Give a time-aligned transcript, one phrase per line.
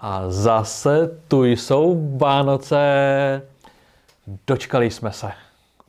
[0.00, 2.78] A zase tu jsou Vánoce.
[4.46, 5.32] Dočkali jsme se.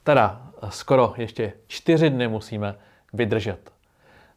[0.03, 2.75] Teda skoro ještě čtyři dny musíme
[3.13, 3.71] vydržet.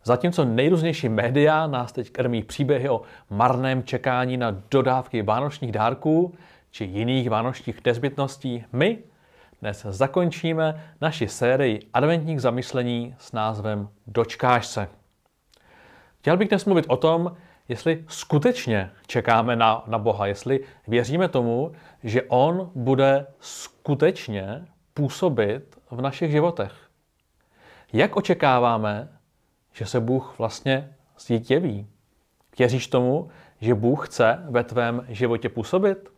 [0.05, 6.35] Zatímco nejrůznější média nás teď krmí příběhy o marném čekání na dodávky vánočních dárků
[6.71, 8.99] či jiných vánočních nezbytností, my
[9.61, 14.89] dnes zakončíme naši sérii adventních zamyslení s názvem Dočkáš se.
[16.21, 17.37] Chtěl bych dnes mluvit o tom,
[17.69, 26.01] jestli skutečně čekáme na, na Boha, jestli věříme tomu, že On bude skutečně působit v
[26.01, 26.73] našich životech.
[27.93, 29.09] Jak očekáváme,
[29.73, 31.87] že se Bůh vlastně zjeví?
[32.59, 36.09] Věříš tomu, že Bůh chce ve tvém životě působit?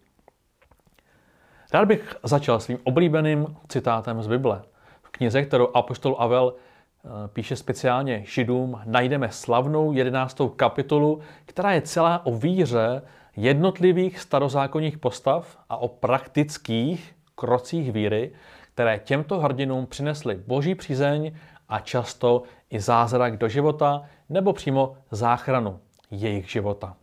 [1.73, 4.63] Rád bych začal svým oblíbeným citátem z Bible.
[5.03, 6.55] V knize, kterou apostol Avel
[7.27, 13.03] píše speciálně Židům, najdeme slavnou jedenáctou kapitolu, která je celá o víře
[13.37, 18.33] jednotlivých starozákonních postav a o praktických krocích víry,
[18.75, 21.33] které těmto hrdinům přinesly boží přízeň
[21.69, 25.81] a často i zázrak do života nebo přímo záchranu
[26.11, 26.97] jejich života.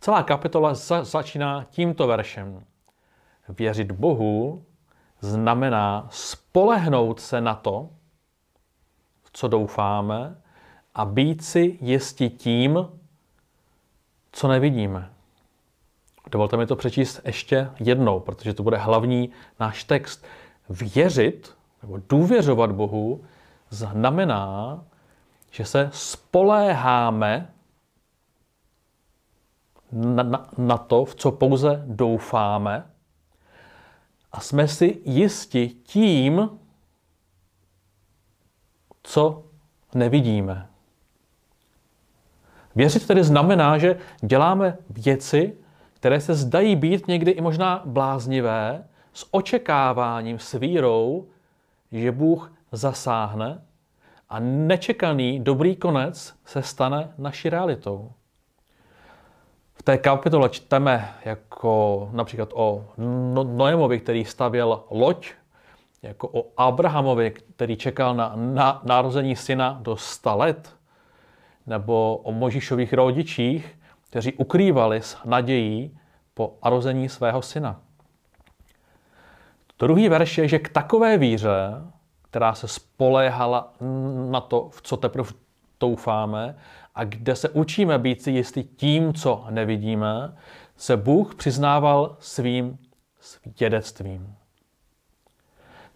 [0.00, 2.64] Celá kapitola za- začíná tímto veršem.
[3.48, 4.64] Věřit Bohu
[5.20, 7.90] znamená spolehnout se na to,
[9.36, 10.36] co doufáme,
[10.94, 12.88] a být si jistí tím,
[14.32, 15.12] co nevidíme.
[16.30, 20.24] Dovolte mi to přečíst ještě jednou, protože to bude hlavní náš text.
[20.68, 23.24] Věřit nebo důvěřovat Bohu
[23.70, 24.84] znamená,
[25.50, 27.52] že se spoléháme
[29.92, 32.90] na, na, na to, v co pouze doufáme,
[34.32, 36.58] a jsme si jisti tím,
[39.06, 39.42] co
[39.94, 40.66] nevidíme.
[42.74, 45.54] Věřit tedy znamená, že děláme věci,
[45.94, 51.26] které se zdají být někdy i možná bláznivé, s očekáváním, s vírou,
[51.92, 53.62] že Bůh zasáhne
[54.28, 58.12] a nečekaný dobrý konec se stane naší realitou.
[59.74, 65.32] V té kapitole čteme jako například o no- Noémovi, který stavěl loď,
[66.02, 70.76] jako o Abrahamovi, který čekal na, na narození syna do 100 let,
[71.66, 73.78] nebo o Možíšových rodičích,
[74.10, 75.98] kteří ukrývali s nadějí
[76.34, 77.80] po narození svého syna.
[79.78, 81.82] Druhý verš je, že k takové víře,
[82.22, 83.72] která se spoléhala
[84.30, 85.30] na to, v co teprve
[85.80, 86.56] doufáme,
[86.94, 90.36] a kde se učíme být si jistý tím, co nevidíme,
[90.76, 92.78] se Bůh přiznával svým
[93.20, 94.36] svědectvím.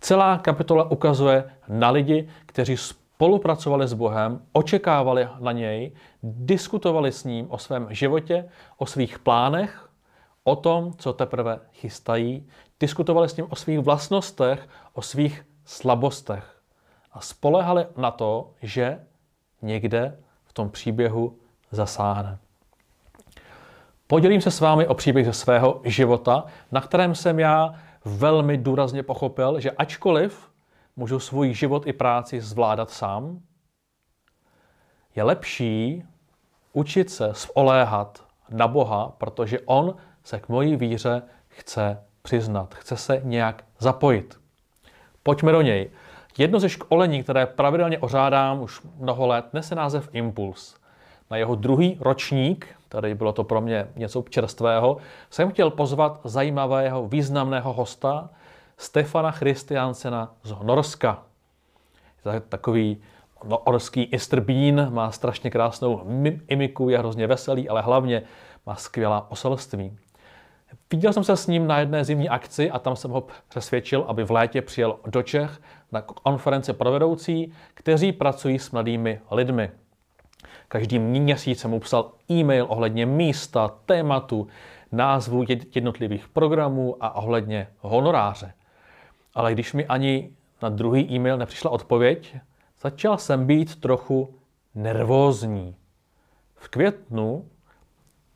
[0.01, 7.47] Celá kapitola ukazuje na lidi, kteří spolupracovali s Bohem, očekávali na něj, diskutovali s ním
[7.51, 9.89] o svém životě, o svých plánech,
[10.45, 12.49] o tom, co teprve chystají,
[12.81, 16.61] diskutovali s ním o svých vlastnostech, o svých slabostech
[17.13, 19.01] a spolehali na to, že
[19.63, 21.39] někde v tom příběhu
[21.71, 22.39] zasáhne.
[24.07, 27.75] Podělím se s vámi o příběh ze svého života, na kterém jsem já
[28.05, 30.51] velmi důrazně pochopil, že ačkoliv
[30.97, 33.41] můžu svůj život i práci zvládat sám,
[35.17, 36.05] je lepší
[36.73, 43.21] učit se spoléhat na Boha, protože On se k mojí víře chce přiznat, chce se
[43.25, 44.41] nějak zapojit.
[45.23, 45.91] Pojďme do něj.
[46.39, 50.77] Jedno ze školení, které pravidelně ořádám už mnoho let, nese název Impuls.
[51.31, 54.97] Na jeho druhý ročník, tady bylo to pro mě něco čerstvého,
[55.31, 58.31] jsem chtěl pozvat zajímavého, významného hosta,
[58.77, 61.23] Stefana Christiansena z Norska.
[62.33, 63.03] Je takový
[63.67, 66.07] norský istrbín, má strašně krásnou
[66.49, 68.23] imiku, je hrozně veselý, ale hlavně
[68.67, 69.99] má skvělá poselství.
[70.93, 74.25] Viděl jsem se s ním na jedné zimní akci a tam jsem ho přesvědčil, aby
[74.25, 75.61] v létě přijel do Čech
[75.93, 79.71] na konferenci pro vedoucí, kteří pracují s mladými lidmi.
[80.69, 84.47] Každý měsíc jsem mu psal e-mail ohledně místa, tématu,
[84.93, 85.45] názvu
[85.75, 88.53] jednotlivých programů a ohledně honoráře.
[89.35, 90.31] Ale když mi ani
[90.63, 92.37] na druhý e-mail nepřišla odpověď,
[92.81, 94.35] začal jsem být trochu
[94.75, 95.77] nervózní.
[96.55, 97.49] V květnu,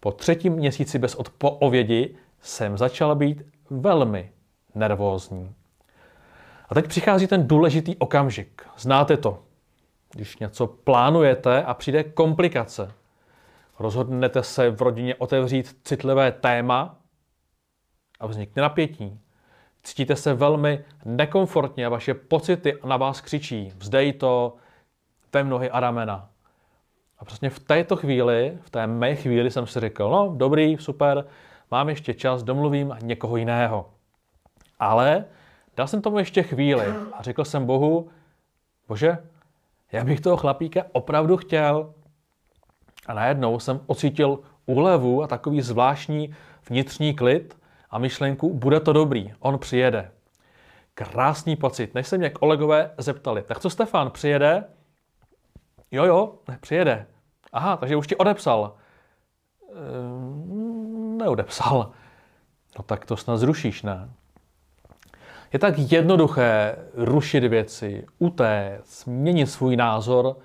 [0.00, 4.33] po třetím měsíci bez odpovědi, jsem začal být velmi
[4.75, 5.55] nervózní.
[6.69, 8.62] A teď přichází ten důležitý okamžik.
[8.79, 9.43] Znáte to.
[10.14, 12.93] Když něco plánujete a přijde komplikace.
[13.78, 16.96] Rozhodnete se v rodině otevřít citlivé téma
[18.20, 19.20] a vznikne napětí.
[19.82, 23.72] Cítíte se velmi nekomfortně a vaše pocity na vás křičí.
[23.76, 24.56] Vzdej to,
[25.32, 26.31] ve nohy a ramena.
[27.19, 30.76] A A přesně v této chvíli, v té mé chvíli jsem si řekl, no dobrý,
[30.81, 31.25] super,
[31.70, 33.90] mám ještě čas, domluvím někoho jiného.
[34.78, 35.25] Ale
[35.76, 38.08] dal jsem tomu ještě chvíli a řekl jsem Bohu,
[38.88, 39.19] bože,
[39.94, 41.94] já bych toho chlapíka opravdu chtěl.
[43.06, 46.35] A najednou jsem ocítil úlevu a takový zvláštní
[46.69, 47.58] vnitřní klid
[47.91, 50.11] a myšlenku, bude to dobrý, on přijede.
[50.94, 51.94] Krásný pocit.
[51.94, 54.64] Než se mě kolegové zeptali, tak co Stefan, přijede?
[55.91, 57.06] Jo, jo, přijede.
[57.52, 58.75] Aha, takže už ti odepsal.
[59.70, 61.90] Ehm, neodepsal.
[62.79, 64.11] No tak to snad zrušíš, ne?
[65.55, 70.37] Je tak jednoduché rušit věci, utéct, měnit svůj názor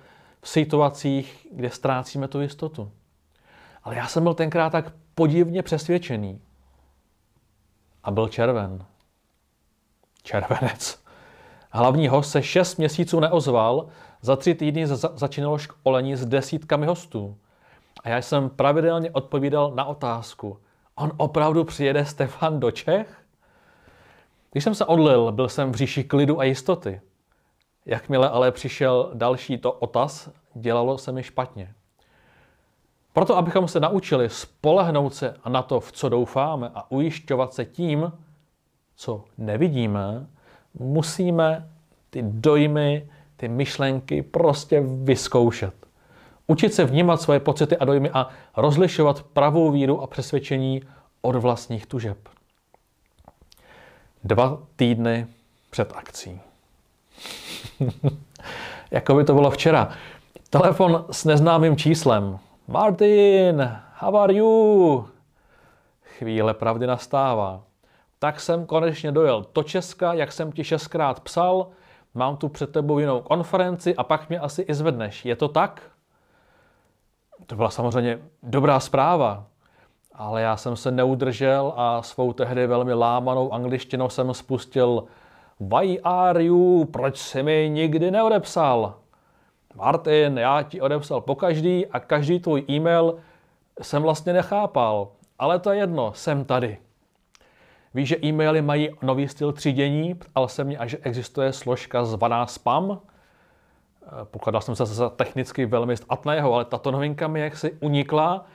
[0.42, 2.92] v situacích, kde ztrácíme tu jistotu.
[3.82, 6.40] Ale já jsem byl tenkrát tak podivně přesvědčený.
[8.04, 8.84] A byl červen.
[10.22, 11.02] Červenec.
[11.70, 13.86] Hlavní host se šest měsíců neozval,
[14.20, 17.36] za tři týdny začínalo školení s desítkami hostů.
[18.04, 20.58] A já jsem pravidelně odpovídal na otázku,
[20.94, 23.19] on opravdu přijede Stefan do Čech?
[24.52, 27.00] Když jsem se odlil, byl jsem v říši klidu a jistoty.
[27.86, 31.74] Jakmile ale přišel další to otaz, dělalo se mi špatně.
[33.12, 38.12] Proto, abychom se naučili spolehnout se na to, v co doufáme a ujišťovat se tím,
[38.96, 40.26] co nevidíme,
[40.74, 41.70] musíme
[42.10, 45.74] ty dojmy, ty myšlenky prostě vyzkoušet.
[46.46, 50.82] Učit se vnímat svoje pocity a dojmy a rozlišovat pravou víru a přesvědčení
[51.22, 52.18] od vlastních tužeb.
[54.24, 55.26] Dva týdny
[55.70, 56.40] před akcí.
[58.90, 59.92] jako by to bylo včera.
[60.50, 62.38] Telefon s neznámým číslem.
[62.68, 65.08] Martin, how are you?
[66.02, 67.62] Chvíle pravdy nastává.
[68.18, 71.66] Tak jsem konečně dojel do Česka, jak jsem ti šestkrát psal,
[72.14, 75.24] mám tu před tebou jinou konferenci a pak mě asi i zvedneš.
[75.24, 75.82] Je to tak?
[77.46, 79.46] To byla samozřejmě dobrá zpráva,
[80.20, 85.04] ale já jsem se neudržel a svou tehdy velmi lámanou angličtinou jsem spustil
[85.60, 86.84] Why are you?
[86.84, 88.94] Proč jsi mi nikdy neodepsal?
[89.74, 93.16] Martin, já ti odepsal po každý a každý tvůj e-mail
[93.82, 95.08] jsem vlastně nechápal.
[95.38, 96.78] Ale to je jedno, jsem tady.
[97.94, 103.00] Víš, že e-maily mají nový styl třídění, ale se mě, že existuje složka zvaná spam.
[104.24, 108.46] Pokladal jsem se za technicky velmi statného, ale tato novinka mi jaksi unikla.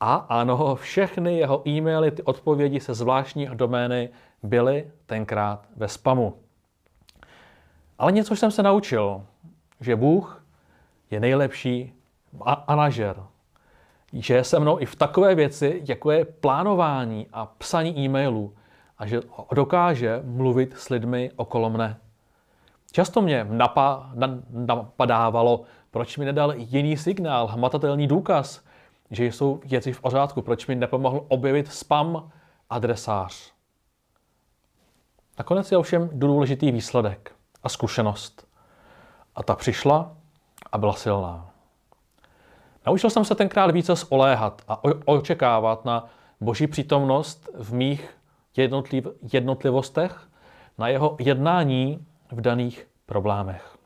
[0.00, 4.08] A ano, všechny jeho e-maily, ty odpovědi se zvláštní domény
[4.42, 6.34] byly tenkrát ve spamu.
[7.98, 9.22] Ale něco jsem se naučil,
[9.80, 10.44] že Bůh
[11.10, 11.92] je nejlepší
[12.68, 13.22] manažer.
[14.12, 18.54] Že je se mnou i v takové věci, jako je plánování a psaní e-mailů
[18.98, 19.20] a že
[19.54, 21.96] dokáže mluvit s lidmi okolo mne.
[22.92, 24.10] Často mě napa,
[24.50, 28.64] napadávalo, proč mi nedal jiný signál, hmatatelný důkaz,
[29.10, 32.30] že jsou věci v pořádku, proč mi nepomohl objevit spam
[32.70, 33.52] adresář.
[35.38, 37.32] Nakonec je ovšem důležitý výsledek
[37.62, 38.46] a zkušenost.
[39.34, 40.16] A ta přišla
[40.72, 41.50] a byla silná.
[42.86, 46.06] Naučil jsem se tenkrát více spoléhat a očekávat na
[46.40, 48.18] boží přítomnost v mých
[48.56, 50.28] jednotliv, jednotlivostech,
[50.78, 53.78] na jeho jednání v daných problémech.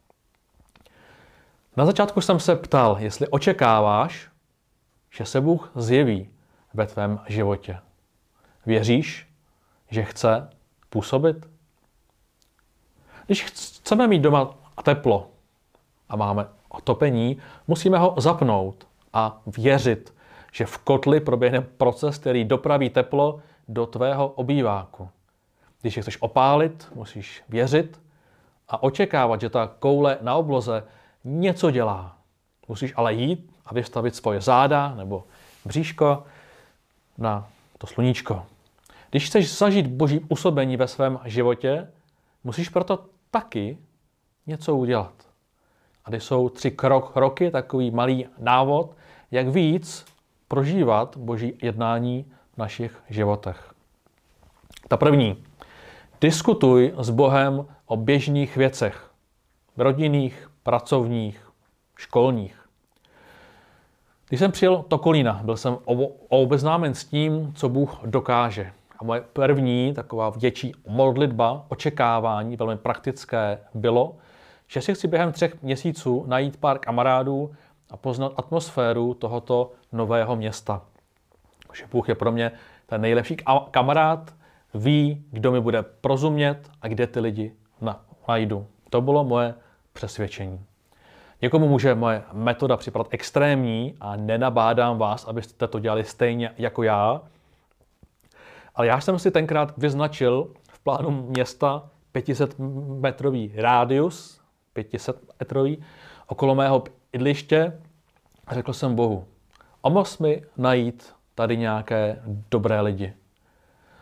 [1.76, 4.31] Na začátku jsem se ptal, jestli očekáváš,
[5.12, 6.28] že se Bůh zjeví
[6.74, 7.78] ve tvém životě.
[8.66, 9.28] Věříš,
[9.90, 10.50] že chce
[10.90, 11.36] působit?
[13.26, 15.30] Když chceme mít doma teplo
[16.08, 20.14] a máme otopení, musíme ho zapnout a věřit,
[20.52, 25.08] že v kotli proběhne proces, který dopraví teplo do tvého obýváku.
[25.80, 28.02] Když je chceš opálit, musíš věřit
[28.68, 30.84] a očekávat, že ta koule na obloze
[31.24, 32.16] něco dělá.
[32.68, 35.24] Musíš ale jít a vystavit svoje záda nebo
[35.64, 36.24] bříško
[37.18, 38.46] na to sluníčko.
[39.10, 41.88] Když chceš zažít boží působení ve svém životě,
[42.44, 43.78] musíš proto taky
[44.46, 45.12] něco udělat.
[46.04, 48.96] A když jsou tři krok, roky, takový malý návod,
[49.30, 50.04] jak víc
[50.48, 53.72] prožívat boží jednání v našich životech.
[54.88, 55.44] Ta první.
[56.20, 59.10] Diskutuj s Bohem o běžných věcech.
[59.76, 61.48] Rodinných, pracovních,
[61.96, 62.61] školních.
[64.32, 65.78] Když jsem přijel do Kolína, byl jsem
[66.28, 68.72] obeznámen s tím, co Bůh dokáže.
[68.98, 74.16] A moje první taková větší modlitba, očekávání, velmi praktické, bylo,
[74.66, 77.50] že si chci během třech měsíců najít pár kamarádů
[77.90, 80.82] a poznat atmosféru tohoto nového města.
[81.74, 82.52] Že Bůh je pro mě
[82.86, 83.36] ten nejlepší
[83.70, 84.34] kamarád,
[84.74, 87.52] ví, kdo mi bude prozumět a kde ty lidi
[88.28, 88.66] najdu.
[88.90, 89.54] To bylo moje
[89.92, 90.60] přesvědčení.
[91.42, 97.22] Někomu může moje metoda připadat extrémní a nenabádám vás, abyste to dělali stejně jako já.
[98.74, 102.58] Ale já jsem si tenkrát vyznačil v plánu města 500
[103.00, 104.40] metrový rádius,
[104.72, 105.84] 500 metrový,
[106.26, 107.80] okolo mého bydliště
[108.46, 109.24] a řekl jsem Bohu,
[109.80, 113.12] omoz mi najít tady nějaké dobré lidi.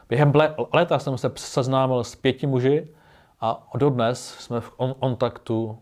[0.09, 0.33] Během
[0.73, 2.89] léta jsem se seznámil s pěti muži
[3.41, 4.71] a dodnes jsme v
[5.01, 5.79] kontaktu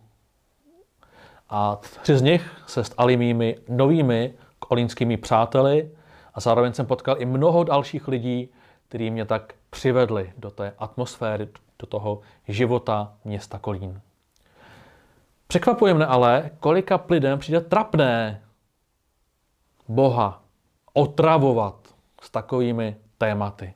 [1.49, 5.91] a tři z nich se stali mými novými kolínskými přáteli
[6.35, 8.49] a zároveň jsem potkal i mnoho dalších lidí,
[8.89, 14.01] kteří mě tak přivedli do té atmosféry, do toho života města Kolín.
[15.47, 18.43] Překvapuje mne ale, kolika lidem přijde trapné
[19.89, 20.43] Boha
[20.93, 23.75] otravovat s takovými tématy.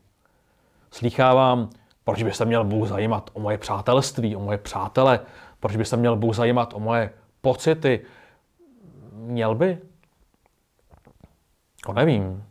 [0.91, 1.71] Slýchávám,
[2.05, 5.21] proč by se měl Bůh zajímat o moje přátelství, o moje přátele,
[5.61, 7.11] proč by se měl Bůh zajímat o moje
[7.43, 8.01] pocity.
[9.13, 9.79] Měl by?
[11.87, 12.45] To nevím.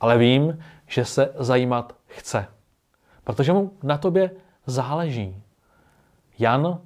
[0.00, 2.46] Ale vím, že se zajímat chce.
[3.24, 4.30] Protože mu na tobě
[4.66, 5.42] záleží.
[6.38, 6.80] Jan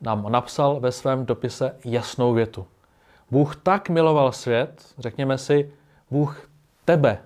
[0.00, 2.66] nám napsal ve svém dopise jasnou větu.
[3.30, 5.72] Bůh tak miloval svět, řekněme si,
[6.10, 6.50] Bůh
[6.84, 7.22] tebe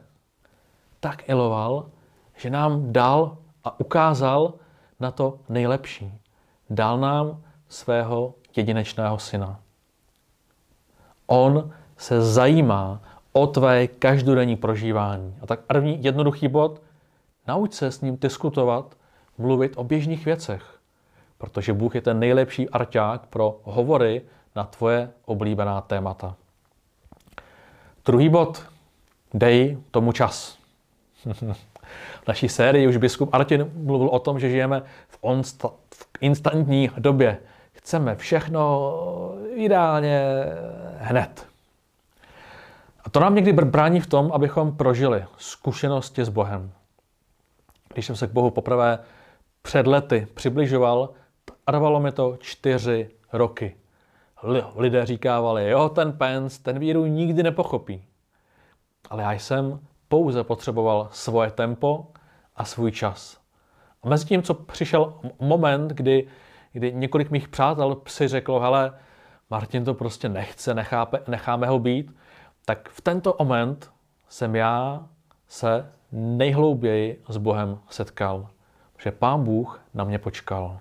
[1.00, 1.86] tak miloval,
[2.36, 4.54] že nám dal a ukázal
[5.00, 6.20] na to nejlepší.
[6.70, 9.60] Dal nám svého jedinečného syna.
[11.26, 13.00] On se zajímá
[13.32, 15.36] o tvé každodenní prožívání.
[15.40, 16.82] A tak první jednoduchý bod,
[17.48, 18.96] nauč se s ním diskutovat,
[19.38, 20.78] mluvit o běžných věcech.
[21.38, 24.22] Protože Bůh je ten nejlepší arťák pro hovory
[24.56, 26.36] na tvoje oblíbená témata.
[28.04, 28.62] Druhý bod,
[29.34, 30.58] dej tomu čas.
[32.22, 36.90] v naší sérii už biskup Artin mluvil o tom, že žijeme v, onsta, v instantní
[36.98, 37.38] době.
[37.72, 38.90] Chceme všechno
[39.54, 40.22] ideálně
[41.04, 41.46] hned.
[43.04, 46.72] A to nám někdy brání v tom, abychom prožili zkušenosti s Bohem.
[47.92, 48.98] Když jsem se k Bohu poprvé
[49.62, 51.10] před lety přibližoval,
[51.64, 53.76] trvalo mi to čtyři roky.
[54.76, 58.04] Lidé říkávali, jo, ten pens, ten víru nikdy nepochopí.
[59.10, 62.06] Ale já jsem pouze potřeboval svoje tempo
[62.56, 63.40] a svůj čas.
[64.02, 66.28] A mezi tím, co přišel moment, kdy,
[66.72, 68.92] kdy několik mých přátel si řeklo, hele,
[69.50, 72.16] Martin to prostě nechce, nechápe, necháme ho být,
[72.64, 73.90] tak v tento moment
[74.28, 75.06] jsem já
[75.48, 78.48] se nejhlouběji s Bohem setkal.
[78.98, 80.78] Že Pán Bůh na mě počkal.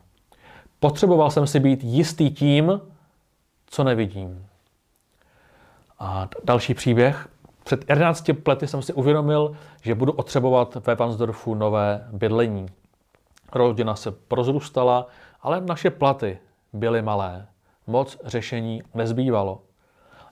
[0.80, 2.82] Potřeboval jsem si být jistý tím,
[3.66, 4.48] co nevidím.
[6.00, 7.28] A další příběh.
[7.64, 12.66] Před 11 lety jsem si uvědomil, že budu potřebovat ve Vansdorfu nové bydlení.
[13.54, 15.08] Rodina se prozrůstala,
[15.42, 16.40] ale naše platy
[16.74, 17.48] byly malé.
[17.88, 19.62] Moc řešení nezbývalo.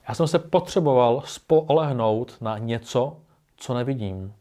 [0.08, 3.16] Já jsem se potřeboval spolehnout na něco,
[3.56, 4.34] co nevidím.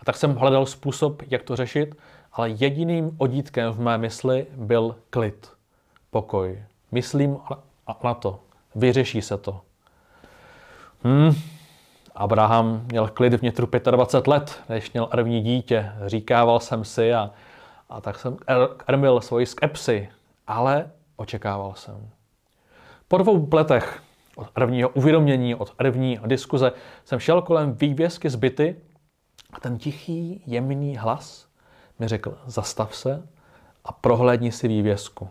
[0.00, 1.96] A tak jsem hledal způsob, jak to řešit,
[2.32, 5.52] ale jediným odítkem v mé mysli byl klid,
[6.10, 6.64] pokoj.
[6.92, 7.38] Myslím
[8.04, 8.40] na to.
[8.74, 9.60] Vyřeší se to.
[11.04, 11.34] Hmm,
[12.14, 15.92] Abraham měl klid vnitru 25 let, než měl první dítě.
[16.06, 17.30] Říkával jsem si a,
[17.90, 18.36] a tak jsem
[18.76, 20.08] krmil svoji skepsy,
[20.46, 22.10] ale očekával jsem.
[23.08, 24.02] Po dvou letech
[24.36, 26.72] od prvního uvědomění, od první diskuze
[27.04, 28.76] jsem šel kolem vývězky zbyty
[29.52, 31.46] a ten tichý, jemný hlas
[31.98, 33.28] mi řekl, zastav se
[33.84, 35.28] a prohlédni si vývězku.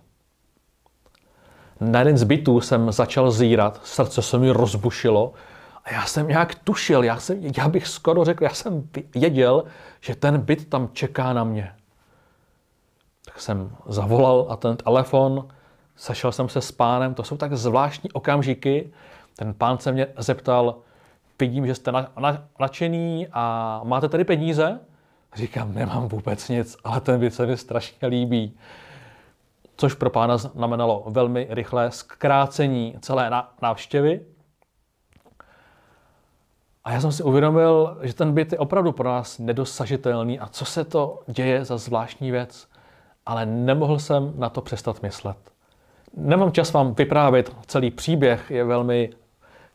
[1.81, 5.33] Na jeden z bytů jsem začal zírat, srdce se mi rozbušilo
[5.83, 9.63] a já jsem nějak tušil, já, jsem, já bych skoro řekl, já jsem věděl,
[10.01, 11.75] že ten byt tam čeká na mě.
[13.25, 15.47] Tak jsem zavolal a ten telefon,
[15.95, 18.91] sešel jsem se s pánem, to jsou tak zvláštní okamžiky.
[19.35, 20.75] Ten pán se mě zeptal,
[21.39, 24.79] vidím, že jste na, na, nadšený a máte tady peníze?
[25.35, 28.57] Říkám, nemám vůbec nic, ale ten byt se mi strašně líbí.
[29.77, 34.21] Což pro pána znamenalo velmi rychlé zkrácení celé návštěvy.
[36.83, 40.65] A já jsem si uvědomil, že ten byt je opravdu pro nás nedosažitelný a co
[40.65, 42.67] se to děje za zvláštní věc.
[43.25, 45.54] Ale nemohl jsem na to přestat myslet.
[46.17, 49.09] Nemám čas vám vyprávět celý příběh, je velmi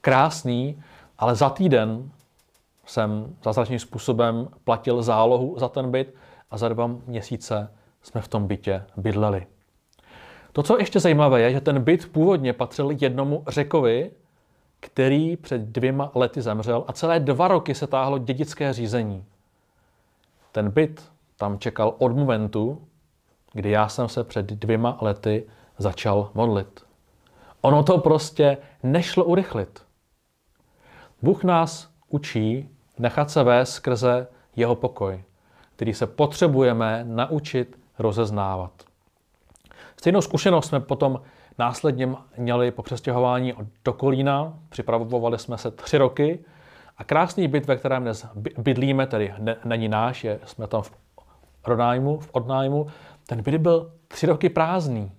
[0.00, 0.82] krásný,
[1.18, 2.10] ale za týden
[2.86, 6.14] jsem zázračným způsobem platil zálohu za ten byt
[6.50, 7.70] a za dva měsíce
[8.02, 9.46] jsme v tom bytě bydleli.
[10.52, 14.10] To, co ještě zajímavé, je, že ten byt původně patřil jednomu řekovi,
[14.80, 19.24] který před dvěma lety zemřel a celé dva roky se táhlo dědické řízení.
[20.52, 22.82] Ten byt tam čekal od momentu,
[23.52, 25.46] kdy já jsem se před dvěma lety
[25.80, 26.86] začal modlit.
[27.60, 29.82] Ono to prostě nešlo urychlit.
[31.22, 32.68] Bůh nás učí
[32.98, 35.24] nechat se vést skrze jeho pokoj,
[35.76, 38.70] který se potřebujeme naučit rozeznávat.
[39.96, 41.20] Stejnou zkušenost jsme potom
[41.58, 44.58] následně měli po přestěhování do Kolína.
[44.68, 46.44] Připravovali jsme se tři roky
[46.98, 48.26] a krásný byt, ve kterém dnes
[48.58, 50.92] bydlíme, tedy ne, není náš, je, jsme tam v
[51.62, 52.86] pronájmu, v odnájmu,
[53.26, 55.12] ten byt byl tři roky prázdný.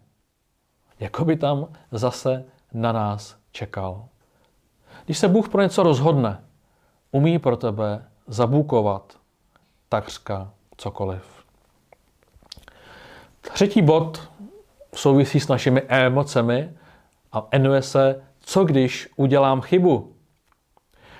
[1.01, 4.05] Jako by tam zase na nás čekal.
[5.05, 6.43] Když se Bůh pro něco rozhodne,
[7.11, 9.17] umí pro tebe zabůkovat
[9.89, 11.45] takřka cokoliv.
[13.41, 14.31] Třetí bod
[14.95, 16.73] souvisí s našimi emocemi
[17.31, 20.15] a jmenuje se Co když udělám chybu?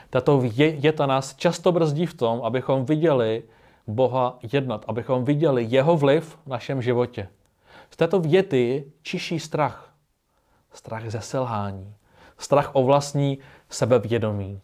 [0.10, 3.44] Tato věta nás často brzdí v tom, abychom viděli
[3.88, 7.28] Boha jednat, abychom viděli jeho vliv v našem životě.
[7.92, 9.94] Z této věty čiší strach.
[10.74, 11.96] Strach ze selhání.
[12.38, 14.62] Strach o vlastní sebevědomí.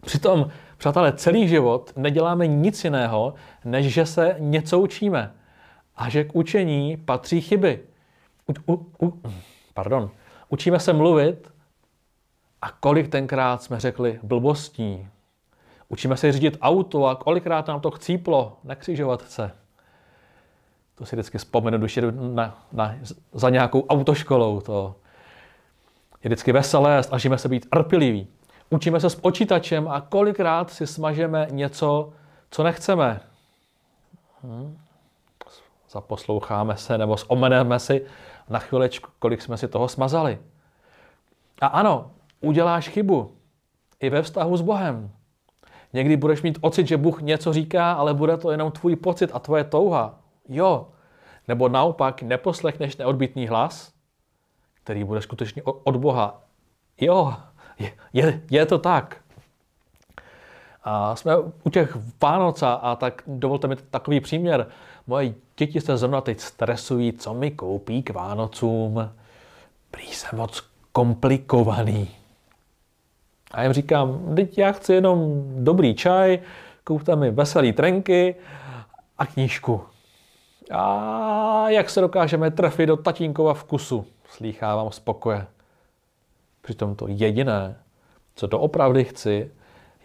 [0.00, 3.34] Přitom, přátelé, celý život neděláme nic jiného,
[3.64, 5.34] než že se něco učíme.
[5.96, 7.80] A že k učení patří chyby.
[8.66, 9.22] U, u, u,
[9.74, 10.10] pardon.
[10.48, 11.52] Učíme se mluvit
[12.62, 15.08] a kolik tenkrát jsme řekli blbostí.
[15.88, 19.63] Učíme se řídit auto a kolikrát nám to chcíplo na křižovatce.
[20.94, 22.94] To si vždycky vzpomenu, když jdu na, na,
[23.32, 24.60] za nějakou autoškolou.
[24.60, 24.94] To
[26.24, 28.26] je vždycky veselé, snažíme se být trpěliví.
[28.70, 32.12] Učíme se s počítačem a kolikrát si smažeme něco,
[32.50, 33.20] co nechceme.
[34.42, 34.78] Hm?
[35.90, 38.06] Zaposloucháme se nebo zomeneme si
[38.48, 40.38] na chvilečku, kolik jsme si toho smazali.
[41.60, 42.10] A ano,
[42.40, 43.36] uděláš chybu.
[44.00, 45.10] I ve vztahu s Bohem.
[45.92, 49.38] Někdy budeš mít pocit, že Bůh něco říká, ale bude to jenom tvůj pocit a
[49.38, 50.23] tvoje touha.
[50.48, 50.88] Jo.
[51.48, 53.92] Nebo naopak neposlechneš neodbitný hlas,
[54.84, 56.42] který bude skutečně od Boha.
[57.00, 57.34] Jo,
[57.78, 59.16] je, je, je to tak.
[60.84, 64.66] A jsme u těch Vánoc a tak dovolte mi takový příměr.
[65.06, 69.10] Moje děti se zrovna teď stresují, co mi koupí k Vánocům.
[69.90, 72.10] Prý jsem moc komplikovaný.
[73.50, 76.38] A jim říkám, teď já chci jenom dobrý čaj,
[76.84, 78.34] kupte mi veselý trenky
[79.18, 79.93] a knížku.
[80.70, 85.46] A jak se dokážeme trefit do tatínkova vkusu, slýchávám spokoje.
[86.62, 87.76] Přitom to jediné,
[88.34, 89.50] co to opravdu chci,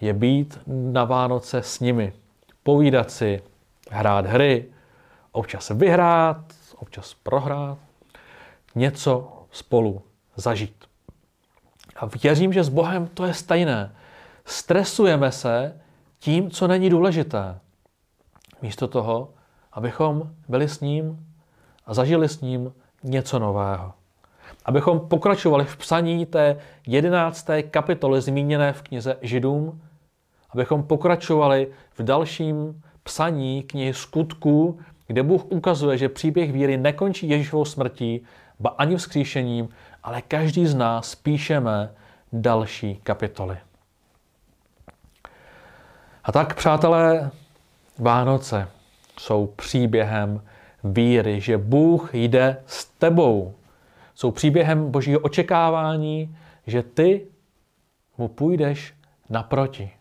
[0.01, 2.13] je být na Vánoce s nimi.
[2.63, 3.43] Povídat si,
[3.89, 4.65] hrát hry,
[5.31, 7.77] občas vyhrát, občas prohrát,
[8.75, 10.01] něco spolu
[10.35, 10.85] zažít.
[11.95, 13.95] A věřím, že s Bohem to je stejné.
[14.45, 15.81] Stresujeme se
[16.19, 17.59] tím, co není důležité.
[18.61, 19.33] Místo toho,
[19.73, 21.25] abychom byli s ním
[21.85, 23.93] a zažili s ním něco nového.
[24.65, 29.81] Abychom pokračovali v psaní té jedenácté kapitoly zmíněné v knize Židům,
[30.49, 37.65] abychom pokračovali v dalším psaní knihy skutků, kde Bůh ukazuje, že příběh víry nekončí Ježíšovou
[37.65, 38.21] smrtí,
[38.59, 39.69] ba ani vzkříšením,
[40.03, 41.91] ale každý z nás píšeme
[42.33, 43.57] další kapitoly.
[46.23, 47.31] A tak, přátelé,
[47.97, 48.67] Vánoce
[49.19, 50.43] jsou příběhem
[50.83, 53.53] víry, že Bůh jde s tebou.
[54.15, 57.27] Jsou příběhem božího očekávání, že ty
[58.17, 58.93] mu půjdeš
[59.29, 59.91] naproti.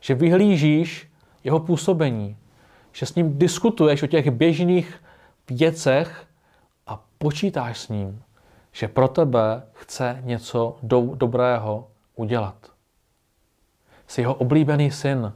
[0.00, 1.10] Že vyhlížíš
[1.44, 2.36] jeho působení,
[2.92, 5.02] že s ním diskutuješ o těch běžných
[5.50, 6.26] věcech
[6.86, 8.22] a počítáš s ním,
[8.72, 12.70] že pro tebe chce něco do, dobrého udělat.
[14.06, 15.32] Jsi jeho oblíbený syn,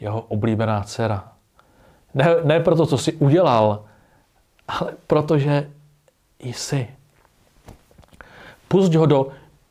[0.00, 1.33] jeho oblíbená dcera.
[2.14, 3.84] Ne, ne proto, co jsi udělal,
[4.68, 5.70] ale protože
[6.40, 6.88] jsi.
[8.68, 9.28] Pusť ho do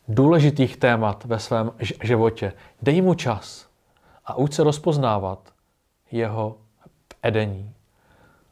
[0.08, 1.71] důležitých témat ve svém
[2.03, 2.53] životě.
[2.82, 3.67] Dej mu čas
[4.25, 5.53] a uč se rozpoznávat
[6.12, 6.58] jeho
[7.23, 7.73] edení.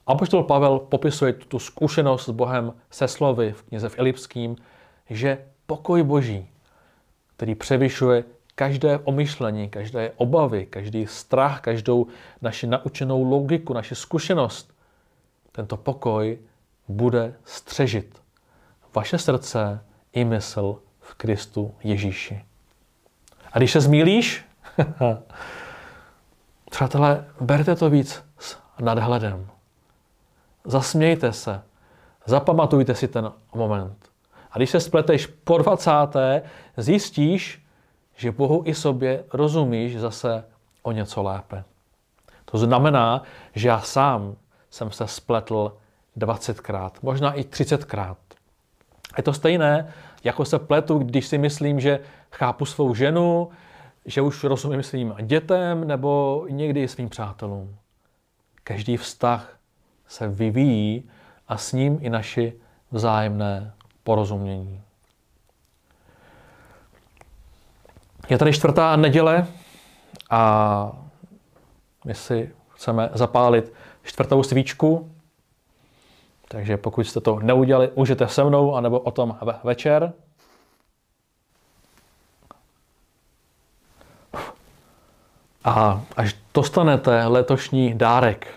[0.07, 4.55] Apoštol Pavel popisuje tu zkušenost s Bohem se slovy v knize v Elipským,
[5.09, 6.49] že pokoj Boží,
[7.35, 8.23] který převyšuje
[8.55, 12.07] každé omyšlení, každé obavy, každý strach, každou
[12.41, 14.73] naši naučenou logiku, naši zkušenost,
[15.51, 16.37] tento pokoj
[16.87, 18.21] bude střežit
[18.95, 19.83] vaše srdce
[20.13, 22.45] i mysl v Kristu Ježíši.
[23.51, 24.45] A když se zmílíš,
[26.71, 29.47] přátelé, berte to víc s nadhledem.
[30.65, 31.61] Zasmějte se.
[32.25, 34.09] Zapamatujte si ten moment.
[34.51, 35.91] A když se spleteš po 20.
[36.77, 37.60] zjistíš,
[38.15, 40.43] že Bohu i sobě rozumíš zase
[40.83, 41.63] o něco lépe.
[42.45, 43.23] To znamená,
[43.55, 44.35] že já sám
[44.69, 45.77] jsem se spletl
[46.17, 48.15] 20krát, možná i 30krát.
[49.17, 49.93] Je to stejné,
[50.23, 51.99] jako se pletu, když si myslím, že
[52.31, 53.49] chápu svou ženu,
[54.05, 57.75] že už rozumím svým dětem nebo někdy svým přátelům.
[58.63, 59.57] Každý vztah
[60.07, 61.09] se vyvíjí
[61.47, 62.53] a s ním i naši
[62.91, 64.81] vzájemné porozumění.
[68.31, 69.47] Je tady čtvrtá neděle
[70.29, 70.91] a
[72.05, 75.11] my si chceme zapálit čtvrtou svíčku.
[76.47, 80.13] Takže pokud jste to neudělali, můžete se mnou, anebo o tom večer.
[85.63, 88.47] A až dostanete letošní dárek,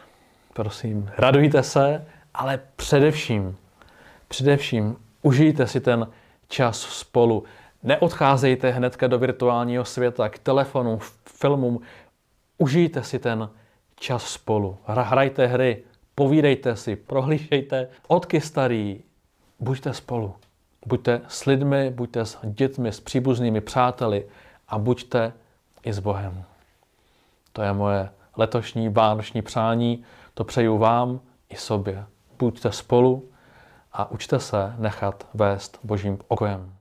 [0.53, 3.57] prosím, radujte se, ale především,
[4.29, 6.09] především užijte si ten
[6.49, 7.45] čas spolu.
[7.85, 11.81] Neodcházejte hnedka do virtuálního světa, k telefonu, filmům.
[12.59, 13.51] Užijte si ten
[13.97, 14.79] čas spolu.
[14.87, 15.83] Hrajte hry,
[16.15, 17.89] povídejte si, prohlížejte.
[18.09, 19.01] Odky starý,
[19.61, 20.35] buďte spolu.
[20.87, 24.27] Buďte s lidmi, buďte s dětmi, s příbuznými přáteli
[24.69, 25.33] a buďte
[25.85, 26.45] i s Bohem.
[27.53, 30.05] To je moje letošní vánoční přání.
[30.35, 32.05] To přeju vám i sobě.
[32.39, 33.29] Buďte spolu
[33.93, 36.74] a učte se nechat vést Božím okojem.